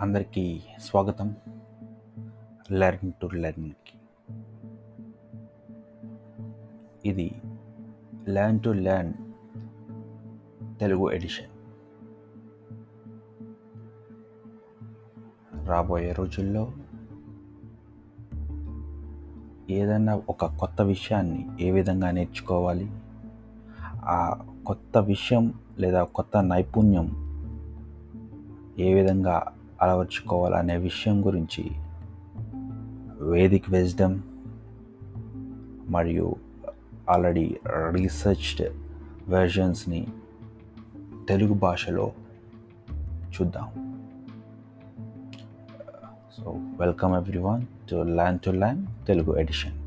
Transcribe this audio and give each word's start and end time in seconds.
అందరికీ 0.00 0.60
స్వాగతం. 0.78 1.36
Learn 2.70 3.12
to 3.12 3.26
లెర్న్కి 3.26 3.98
ఇది 7.04 7.42
learn 8.28 8.60
to 8.60 8.70
learn 8.70 9.12
Telugu 10.80 11.10
edition. 11.10 11.50
రాబోయే 15.68 16.12
రోజుల్లో 16.12 16.72
ఏదైనా 19.70 20.22
ఒక 20.28 20.44
కొత్త 20.44 20.82
విషయాన్ని 20.82 21.48
ఏ 21.60 21.70
విధంగా 21.70 22.10
నేర్చుకోవాలి? 22.10 22.90
ఆ 24.04 24.46
కొత్త 24.66 24.98
విషయం 24.98 25.54
లేదా 25.78 26.04
కొత్త 26.04 26.42
నైపుణ్యం 26.42 27.26
ఏ 28.78 28.94
విధంగా 28.94 29.52
అలవర్చుకోవాలనే 29.82 30.76
విషయం 30.76 31.26
గురించి 31.26 31.70
వేదిక్ 33.20 33.70
విజ్డమ్ 33.70 34.22
మరియు 35.88 36.36
ఆల్రెడీ 37.10 37.60
రీసెర్చ్డ్ 37.90 38.72
వెర్షన్స్ని 39.28 40.06
తెలుగు 41.28 41.54
భాషలో 41.54 42.12
చూద్దాం. 43.08 43.96
So 46.36 46.50
welcome 46.52 47.14
everyone 47.14 47.66
to 47.90 48.02
land 48.02 48.40
to 48.40 48.50
land 48.50 49.06
Telugu 49.06 49.36
edition 49.36 49.85